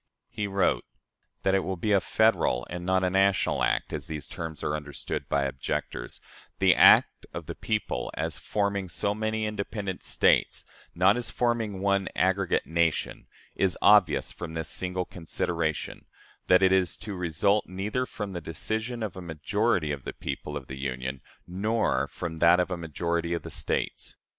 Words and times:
He 0.31 0.47
wrote: 0.47 0.83
"That 1.43 1.53
it 1.53 1.59
will 1.63 1.77
be 1.77 1.91
a 1.91 2.01
federal 2.01 2.65
and 2.71 2.83
not 2.83 3.03
a 3.03 3.09
national 3.11 3.61
act, 3.61 3.93
as 3.93 4.07
these 4.07 4.25
terms 4.25 4.63
are 4.63 4.75
understood 4.75 5.29
by 5.29 5.43
objectors 5.43 6.19
the 6.57 6.73
act 6.73 7.27
of 7.35 7.45
the 7.45 7.53
people, 7.53 8.09
as 8.15 8.39
forming 8.39 8.87
so 8.89 9.13
many 9.13 9.45
independent 9.45 10.01
States, 10.01 10.65
not 10.95 11.17
as 11.17 11.29
forming 11.29 11.81
one 11.81 12.07
aggregate 12.15 12.65
nation 12.65 13.27
is 13.53 13.77
obvious 13.79 14.31
from 14.31 14.55
this 14.55 14.69
single 14.69 15.05
consideration, 15.05 16.07
that 16.47 16.63
it 16.63 16.71
is 16.71 16.97
to 16.97 17.13
result 17.13 17.67
neither 17.67 18.07
from 18.07 18.33
the 18.33 18.41
decision 18.41 19.03
of 19.03 19.15
a 19.15 19.21
majority 19.21 19.91
of 19.91 20.03
the 20.03 20.13
people 20.13 20.57
of 20.57 20.65
the 20.65 20.79
Union 20.79 21.21
nor 21.45 22.07
from 22.07 22.37
that 22.37 22.59
of 22.59 22.71
a 22.71 22.75
majority 22.75 23.33
of 23.35 23.43
the 23.43 23.51
States. 23.51 24.15